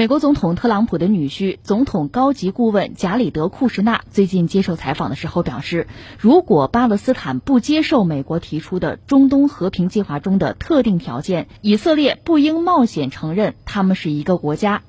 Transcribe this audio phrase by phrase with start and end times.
[0.00, 5.88] 美国总统特朗普的女婿、总统高级顾问贾里德·库什纳最近接受采访的时候表示，
[6.18, 14.80] 如果巴勒斯坦不接受美国提出的中东和平计划中的特定条件，以色列不应冒险承认他们是一个国家。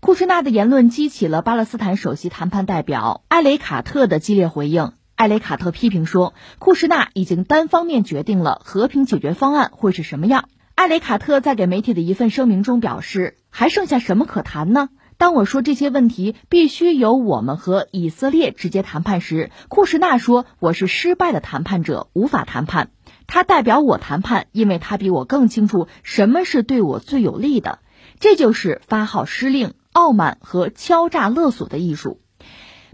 [0.00, 4.92] 库什纳的言论激起了巴勒斯坦首席谈判代表埃雷卡特的激烈回应。
[5.14, 10.50] 埃雷卡特批评说，库什纳已经单方面决定了和平解决方案会是什么样。
[10.78, 14.90] 艾雷卡特在给媒体的一份声明中表示：“还剩下什么可谈呢？
[15.16, 22.90] 当我说这些问题必须由我们和以色列直接谈判时，库什纳说我是失败的谈判者，无法谈判。
[23.26, 27.80] 他代表我谈判，因为他比我更清楚什么是对我最有利的。
[28.20, 32.20] 这就是发号施令、傲慢和敲诈勒索的艺术。”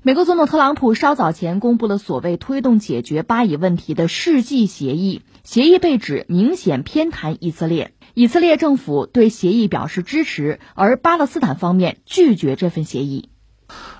[0.07, 7.95] 美国总统特朗普稍早前公布了所谓推动解决巴以问题的世纪协议，协议被指明显偏袒以色列。
[8.13, 13.31] 以色列政府对协议表示支持，而巴勒斯坦方面拒绝这份协议。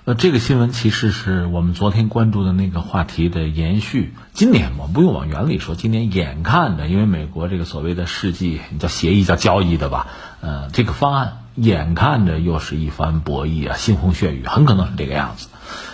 [0.05, 4.13] 呃，这个新闻其实是我们昨天关注的那个话题的延续。
[4.33, 10.05] 今年我们不用往远里说，今年眼看着，因为美国这个所谓的世纪叫协议叫交易的吧，
[10.41, 15.47] 呃，这个方案眼看着又是一番博弈啊，腥风血雨，很可能是这个样子。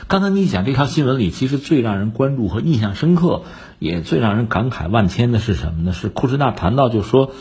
[0.09, 3.43] 刚才你讲这条新闻里，其实最让人关注和印象深刻，
[3.79, 5.93] 也最让人感慨万千的是什么呢？
[5.93, 7.31] 是库什纳谈到，就说，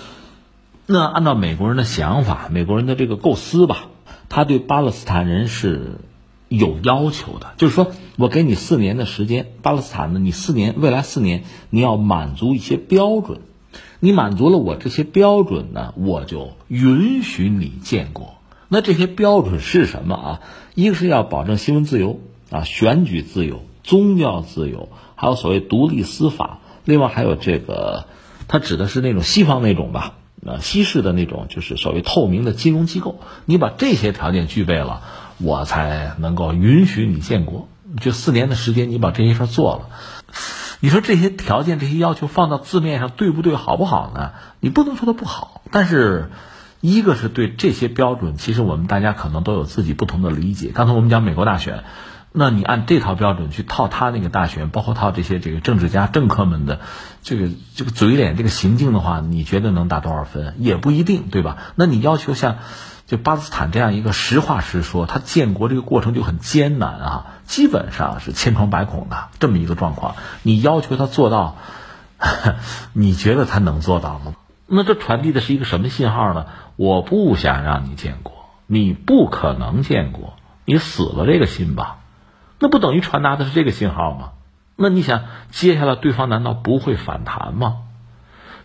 [0.87, 3.87] 那按照美国人的想法，美国人的这个构思吧，
[4.29, 5.99] 他对巴勒斯坦人是
[6.51, 13.41] 有要求的，就是说我给你四年的时间，巴勒斯坦呢，你四年未来四年你要满足一些标准，
[14.01, 18.35] 你满足了我这些标准呢，我就允许你建国。
[18.69, 20.41] 那这些标准是什么啊？
[20.75, 22.21] 一个是要保证新闻自由。
[22.51, 28.07] 啊，选举自由、宗教自由，还有所谓独立司法，另外还有这个，
[28.49, 33.21] 它指的是那种西方那种吧，呃，西式的那种，就是所谓透明的金融机构。
[33.45, 35.01] 你把这些条件具备了，
[35.41, 37.69] 我才能够允许你建国。
[38.01, 39.89] 就四年的时间，你把这些事儿做了，
[40.79, 44.33] 你说这些条件、这些要求放到字面上对不对、好不好呢？
[44.61, 46.31] 你不能说它不好，但是
[46.81, 50.71] 一个是对这些标准，其实我们大家可能都有自己不同的理解。
[50.73, 51.85] 刚才我们讲美国大选。
[52.33, 56.81] 那你按这套标准去套他那个大选，包括套这些这个政治家、政客们的
[57.23, 60.55] 这个这个嘴脸、这个行径的话，你觉得能打多少分？
[60.59, 61.57] 也不一定，对吧？
[61.75, 62.59] 那你要求像
[63.07, 70.15] 就巴基斯坦这样一个实话实说，他建国这个过程就很艰难啊，基本上是千疮百孔的这么一个状况。
[70.43, 71.57] 你要求他做到，
[72.93, 74.35] 你觉得他能做到吗？
[74.67, 76.47] 那这传递的是一个什么信号呢？
[76.77, 78.33] 我不想让你建国，
[78.69, 81.97] 你不可能建国，你死了这个心吧。
[82.61, 84.33] 那不等于传达的是这个信号吗？
[84.77, 87.79] 那你想，接下来对方难道不会反弹吗？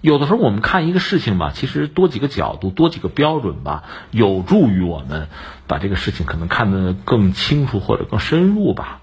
[0.02, 5.30] 有的时候我们看一个事情吧，其实多几个角度、多几个标准吧，有助于我们
[5.66, 9.00] 把这个事情可能看得更清楚或者更深入吧。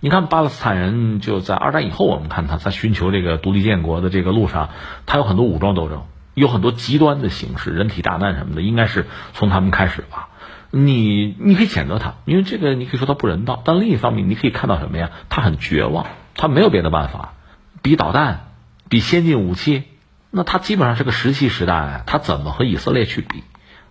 [0.00, 4.68] 你看，巴勒斯坦人就在二战以后，我们看他在寻求这个独立建国的这个路上，
[5.06, 6.02] 他有很多武装斗争，
[6.34, 10.28] 有很多极端的形式，人体大难什么的，应该是从他们开始吧。
[10.70, 15.10] 你你可以谴责他，因为这个你可以说他不人道，但另一方面你可以看到什么呀？
[15.28, 17.34] 他很绝望，他没有别的办法，
[17.80, 18.48] 比导弹，
[18.88, 19.84] 比先进武器，
[20.30, 23.44] 那他基本上是个石器时代，他怎么和以色列去比？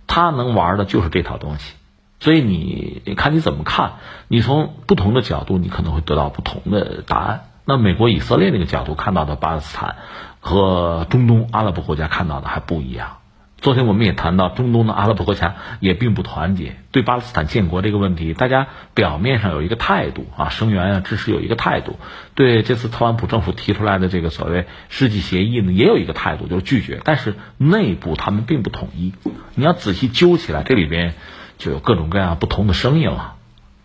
[0.07, 1.75] 他能玩的就是这套东西，
[2.19, 3.93] 所以你你看你怎么看？
[4.27, 7.45] 你从不同的角度，你可能会得到不同的答案。
[7.63, 9.95] 那美国以色列那个角度看到的巴勒斯坦，
[10.43, 13.17] 和中东阿拉伯国家看到的还不一样。
[13.59, 21.93] 昨天我们也谈到，中东的阿拉伯国家也并不团结，对巴勒斯坦建国这个问题，大家表面上有一个态度啊，声援啊，支持有一个态度；
[22.35, 26.99] 对这次特朗普政府提出来的这个所谓世纪协议呢，也有一个态度，就是拒绝。
[27.05, 29.13] 但是内部他们并不统一，
[29.55, 31.13] 你要仔细揪起来，这里边
[31.57, 33.35] 就有各种各样不同的声音了。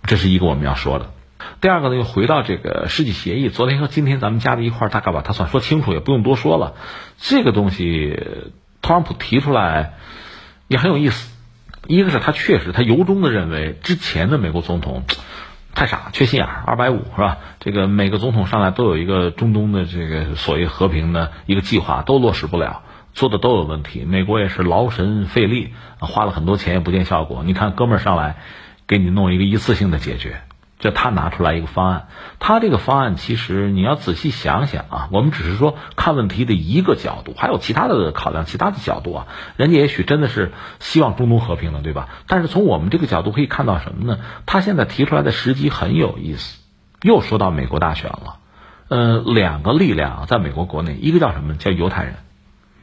[0.03, 1.13] 这是一个我们要说的。
[1.61, 6.75] 第二个呢，又回到这个世纪协议，昨天和今天咱们加在一块儿，大概把它算说清楚，也不用多说了。
[7.19, 8.19] 这个东西。
[8.81, 9.95] 特朗普提出来
[10.69, 11.37] 也很有意思，
[11.89, 15.03] 一个是他确实他由衷的认为之前的美国总统
[15.75, 17.39] 太傻缺心眼儿，二百五是吧？
[17.59, 22.83] 这个每个总统上来都有一个中东的这个所谓和平的一个计划，都落实不了，
[23.13, 24.05] 做的都有问题。
[24.07, 27.43] 美国也是劳神费力，花了很多钱也不见效果。
[27.45, 28.37] 你看哥们儿上来
[28.87, 30.41] 给你弄一个一次性的解决。
[30.79, 32.09] 这他拿出来一个方案，
[32.39, 39.27] 他这个方案其实你要仔细想想啊，我们只是说看问题的一个角度，还有其他的考量，其他的角度啊，
[39.57, 42.09] 人家也许真的是希望中东和平的，对吧？
[42.29, 44.21] 但是从我们这个角度可以看到什么呢？
[44.47, 46.61] 他现在提出来的时机很有意思，
[47.03, 48.37] 又说到美国大选了，
[48.89, 51.55] 呃，两个力量在美国国内，一个叫什么？
[51.55, 52.15] 叫犹太人，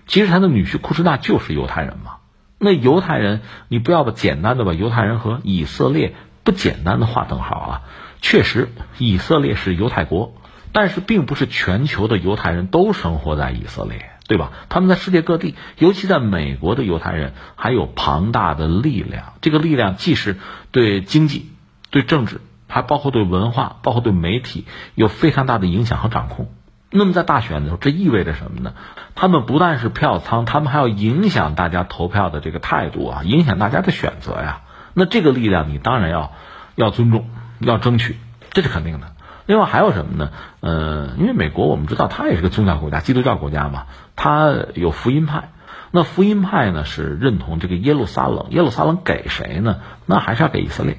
[0.05, 2.17] 其实他的女婿库什纳就是犹太人嘛。
[2.57, 6.13] 那犹太人，你不要把简单的把犹太人和以色列
[6.45, 7.81] 不简单的划等号啊。
[8.21, 10.33] 确实，以色列是犹太国，
[10.71, 14.51] 但是并不是全球的犹太人都生活在以色列，对吧？
[14.69, 19.33] 他们在世界各地，尤其在美国的犹太人还有庞大的力量。
[19.41, 20.37] 这个力量既是
[20.71, 21.51] 对经济、
[21.91, 24.65] 对政治，还包括对文化、包括对媒体
[24.95, 26.49] 有非常大的影响和掌控。
[26.89, 28.73] 那么在大选的时候，这意味着什么呢？
[29.13, 34.61] 他们不但是票仓，他们还要影响大家投票的这个态度啊，影响大家的选择呀。
[34.95, 36.31] 那这个力量，你当然要
[36.73, 38.17] 要尊重，要争取，
[38.49, 39.11] 这是肯定的。
[39.45, 40.31] 另外还有什么呢？
[40.61, 45.49] 呃，因为美国我们知道，它也是个宗教国家，基督教国家嘛，它有福音派。
[45.91, 49.81] 那福音派呢是认同这个耶路撒冷，耶路撒冷给谁呢？
[50.07, 50.97] 那还是要给以色列，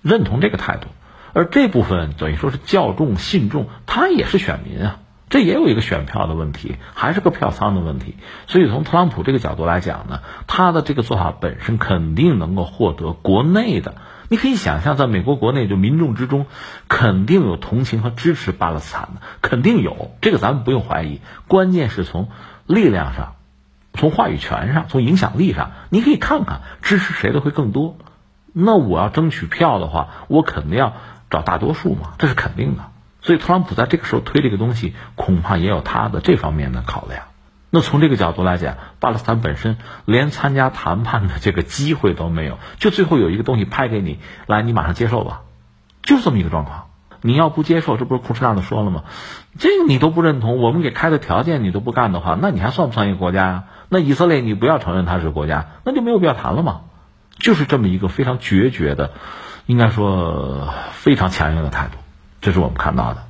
[0.00, 0.86] 认同这个态度。
[1.34, 4.98] 而这部分等于说是教众信众，他也是选民啊。
[5.32, 8.16] 这也有一个选票的问题，还是个票仓的问题。
[8.46, 13.94] 所以从特朗普这个角度来讲呢，他的这个做法本身肯定能够获得国内的。
[14.28, 16.44] 你可以想象，在美国国内就民众之中，
[16.86, 20.10] 肯定有同情和支持巴勒斯坦的，肯定有。
[20.20, 21.22] 这个咱们不用怀疑。
[21.48, 22.28] 关键是从
[22.66, 23.36] 力量上，
[23.94, 27.96] 从话语权上，从影响力上，你可以看看支持谁的会更多。
[28.52, 30.92] 那我要争取票的话，我肯定要
[31.30, 32.91] 找大多数嘛，这是肯定的。
[33.22, 37.22] 所以，特朗普在这个时候推这个东西，恐怕也有他的这方面的考量。
[37.70, 45.42] 那从这个角度来讲，巴勒斯坦本身连参加谈判的这个机会都没有，就最后有一个东西拍给你，来，你马上接受吧，
[46.02, 46.88] 就这么一个状况。
[47.24, 49.04] 你要不接受，这不是库什纳的说了吗？
[49.56, 53.64] 这个你都不认同，我们给开的条件你都不干的话，那你还算不算一个国家呀？
[53.88, 56.80] 那以色列你不要承认它是国家，那就没有必要谈了嘛。
[57.38, 59.12] 就是这么一个非常决绝的，
[59.66, 61.92] 应该说非常强硬的态度。
[62.42, 63.24] 这是我们看到的。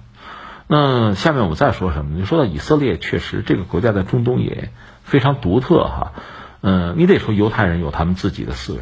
[0.67, 2.17] 那下面我们再说什么？
[2.17, 4.71] 你说到以色列，确实这个国家在中东也
[5.05, 6.13] 非常独特哈。
[6.63, 8.81] 嗯，你得说犹太人有他们自己的思维，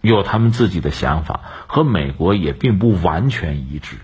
[0.00, 3.96] 有他们自己的想法，和美国也并不完全一致。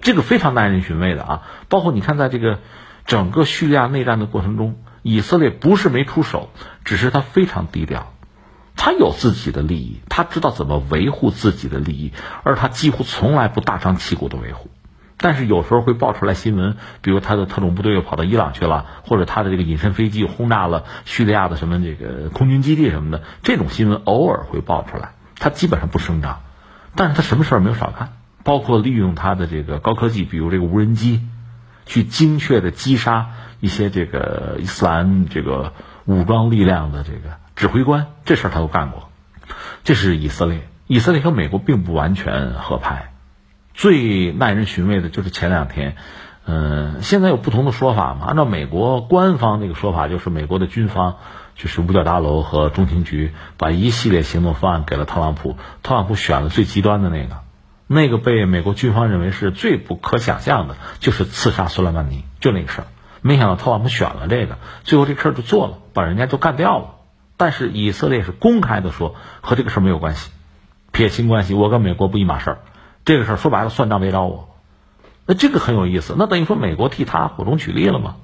[0.00, 1.42] 这个非常耐人寻味的啊。
[1.68, 2.60] 包括你看，在这个
[3.04, 6.50] 整个叙利亚内战的过程中，以色列不是没出手，
[6.84, 8.12] 只是他非常低调。
[8.76, 12.12] 他有自己的利益，他知道怎么维护自己的利益，
[12.44, 14.70] 而他几乎从来不大张旗鼓的维护。
[15.18, 25.12] 但是有时候会爆出来新闻，比如他的特种部队又跑到伊朗去了，或者他的这个隐身飞机轰炸了叙利亚的什么这个空军基地什么的，这种新闻偶尔会爆出来。
[25.38, 26.40] 他基本上不声张，
[26.94, 31.22] 但是他什么事儿没有少干，包括利用他的这个高科技，比如这个无人机，
[31.86, 33.30] 去精确的击杀
[33.60, 35.72] 一些这个伊斯兰这个
[36.04, 39.08] 武装力量的这个指挥官，这事儿他都干过。
[39.82, 43.12] 这是以色列，以色列和美国并不完全合拍。
[43.76, 45.96] 最耐人寻味的就是前两天，
[46.46, 48.24] 嗯，现在有不同的说法嘛。
[48.26, 51.16] 按照美国官方那个说法，就是美国的军方，
[51.56, 57.42] 就是五角大楼和中情局，把一系列行动方案给了特朗普，特朗普选了最极端的那个，
[57.86, 62.86] 那个被美国军方认为是最不可想象的，就是刺杀苏莱曼尼，就那个事儿。
[63.20, 66.94] 没想到特朗普选了这个，最后这事儿就做了，把人家都干掉了。
[67.36, 70.30] 但是以色列是公开的说，和这个事儿没有关系，
[70.92, 72.58] 撇清关系，我跟美国不一码事儿。
[73.06, 74.54] 这个事儿说白了，算账没找我，
[75.24, 76.14] 那这个很有意思。
[76.18, 78.16] 那等于说美国替他火中取栗了吗？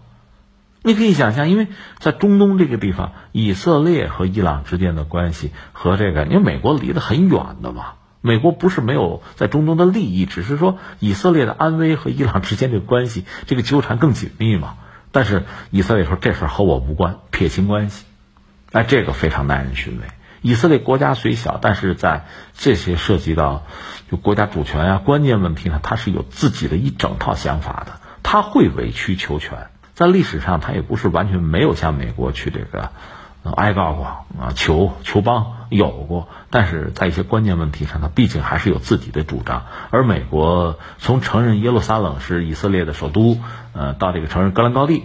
[0.82, 1.68] 你可以想象，因为
[2.00, 7.92] 在中东这个地方，以色列和伊朗之间的关系和这个，因为美国离得很远的嘛。
[8.20, 14.74] 美国不是没有在中东的利益，只是说以色列的安危和伊朗之间这个关系，这个纠缠更紧密嘛。
[15.12, 18.04] 但是以色列说这事儿和我无关，撇清关系，
[18.72, 20.06] 哎，这个非常耐人寻味。
[20.42, 23.62] 以色列国家虽小，但是在这些涉及到
[24.10, 27.92] 就国家主权呀关键问题呢，他是有自己的一整套想法的。
[28.22, 32.90] 他会委曲求全，在历史上他也不是完全没有向美国去这个
[33.56, 34.04] 哀告过
[34.40, 39.64] 啊，求求帮有过，但是在一些关键问题上，他毕竟还是有自己的主张。
[39.90, 43.38] 而美国从承认耶路撒冷是以色列的首都，
[43.72, 45.04] 呃，到这个承认格兰高地，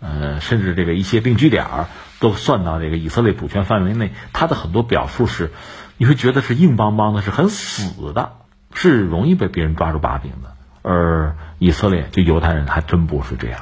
[0.00, 1.86] 呃，甚至这个一些定居点儿。
[2.18, 5.50] 都算到这个以色列主权范围内，他的很多表述是，
[5.98, 8.32] 你会觉得是硬邦邦的，是很死的，
[8.72, 10.56] 是容易被别人抓住把柄的。
[10.80, 13.60] 而以色列就犹太人还真不是这样，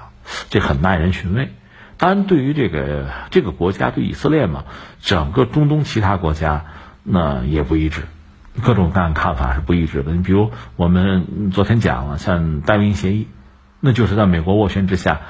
[0.50, 1.53] 这很耐人寻味。
[1.97, 4.67] 当然，对于这个这个国家对以色列嘛，
[5.00, 6.67] 整个中东其他国家
[7.03, 8.03] 那也不一致，
[8.62, 10.12] 各种各样看法是不一致的。
[10.12, 13.26] 你比如我们昨天讲了，像戴维协议，
[13.81, 15.23] 那就是在美国斡旋之下。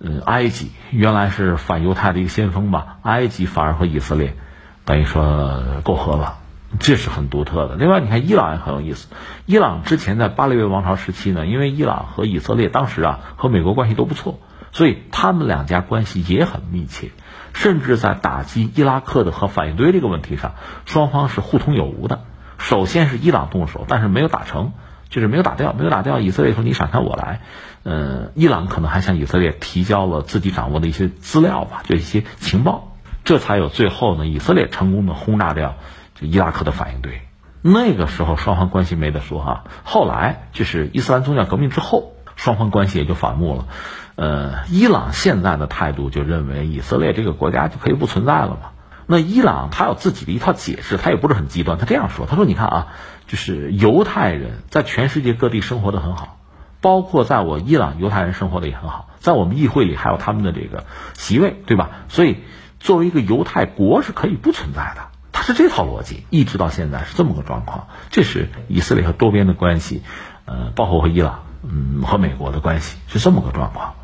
[0.00, 4.36] 嗯，埃及原来是反犹太的一个先锋吧，埃及反而和以色列
[4.84, 6.38] 等于说媾和了，
[6.78, 7.74] 这是很独特的。
[7.74, 9.08] 另外，你看伊朗也很有意思，
[9.44, 14.38] 伊朗之前在巴列维王朝时期呢，因为伊朗和以色列当时啊和美国关系都不错，
[14.72, 17.10] 所以他们两家关系也很密切。
[17.54, 20.52] 甚至在打击伊拉克的核反应堆这个问题上，
[20.84, 22.20] 双方是互通有无的。
[22.56, 24.72] 首先是伊朗动手，但是没有打成，
[25.10, 26.20] 就是没有打掉，没有打掉。
[26.20, 27.40] 以色列说你闪开我来，
[27.82, 35.76] 呃，伊朗可能还向以色列提交了自己掌握的一些资料吧，就一些情报，这才有最后呢，以色列成功的轰炸掉
[36.14, 37.22] 这伊拉克的反应堆。
[37.60, 39.64] 那个时候双方关系没得说哈。
[39.82, 43.66] 后来就是伊斯兰宗教革命之后，双方关系也就反目了。
[44.14, 48.70] 呃，伊朗现在的态度就认为以色列这个国家就可以不存在了嘛。
[49.10, 51.78] 那伊朗他有自己的一套解释，他也不是很极端。
[51.78, 52.86] 他这样说：“他说，你看啊，
[53.26, 56.36] 就是犹太人在全世界各地生活的很好，
[56.82, 60.84] 包括在我伊朗，犹太人生活的也很好，在我们议会里还有他们的这个
[61.14, 61.88] 席位，对吧？
[62.10, 62.36] 所以
[62.80, 65.08] 作为一个犹太国是可以不存在的。
[65.32, 67.88] 他是这套逻辑，一直到现在是这么个状况。
[68.10, 70.02] 这是以色列和多边的关系，
[70.44, 73.94] 呃，包括和伊朗，嗯，和美国的关系是这么个状况。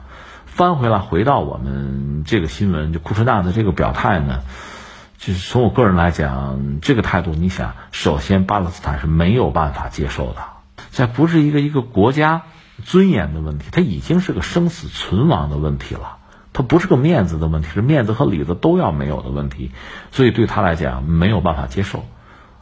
[0.47, 4.41] 翻回来，回到我们这个新闻，就库什纳的这个表态呢。”
[5.25, 10.37] 就是从我个人来讲，这个态度，你想，首先巴勒斯坦是没有办法接受的，
[10.91, 12.43] 这不是一个一个国家
[12.85, 16.19] 尊严的问题，它已经是个生死存亡的问题了，
[16.53, 19.71] 它不是个面子的问题，是面子和里子都要没有的问题，
[20.11, 22.05] 所以对他来讲没有办法接受。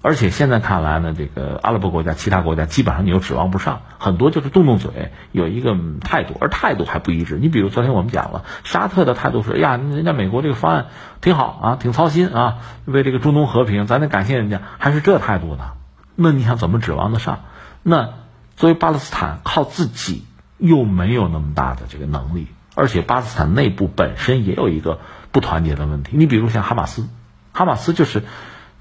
[0.02, 7.38] 而且现在看来呢，这个阿拉伯国家、其他国家基本上你又指望不上，很多就是动动嘴，有一个态度，而态度还不一致。
[7.40, 10.87] 你比如昨天我们讲了，沙特的态度是：哎呀，人家美国这个方案
[11.21, 15.71] 挺好啊，挺操心啊，为这个中东和平，咱得感谢人家，还是这态度呢？
[16.16, 17.44] 那你想怎么指望得上？
[17.85, 18.11] 那
[18.56, 20.26] 作为巴勒斯坦，靠自己
[20.59, 24.99] 又没有那么大的这个能力，而且巴勒斯坦内部本身也有一个
[25.30, 26.16] 不团结的问题。
[26.16, 27.06] 你比如像哈马斯，
[27.52, 28.25] 哈马斯就是。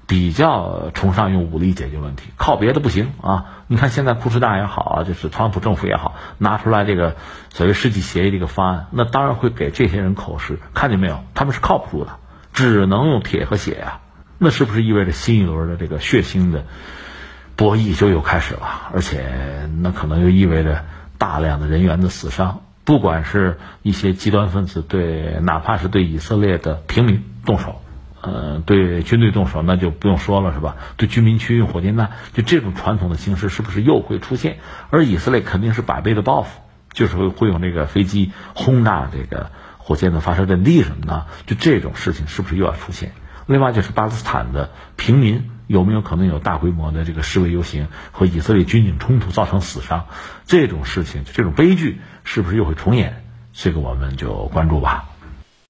[0.06, 3.46] 比较崇尚用武力解决问题，靠别的不行啊！
[3.66, 7.16] 你看现在库什纳也好啊，就是特朗普政府也好，拿出来这个
[7.50, 10.58] 所谓世纪协议这个方案，那当然会给这些人口实。
[10.74, 11.22] 看见没有？
[11.34, 12.16] 他们是靠不住的，
[12.52, 14.00] 只能用铁和血呀。
[14.38, 16.64] 那是不是意味着新一轮的这个血腥的
[17.54, 18.90] 博弈就又开始了？
[18.92, 20.84] 而且那可能又意味着
[21.16, 27.81] 大量的人员的死伤，不管是一些极端分子对，哪怕是对以色列的平民动手。
[28.22, 30.76] 呃，对军队动手那就不用说了，是吧？
[30.96, 34.58] 对居民区用火箭弹，就这种传统的形式是不是又会出现？
[34.90, 36.60] 而以色列肯定是百倍的报复，
[36.92, 43.10] 就是会会用这个飞机轰炸这个火箭的发射阵地什么的，就这种事情是不是又要出现？
[43.46, 50.06] 另外就是巴勒斯坦的平民有没有可能有大规模的这个示威游行和以色列军警冲突造成死伤？
[50.46, 53.24] 这种事情，这种悲剧是不是又会重演？
[53.52, 55.08] 这个我们就关注吧。